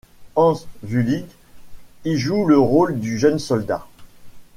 [0.35, 1.25] Hans Züllig
[2.05, 3.85] y joue le rôle du jeune soldat.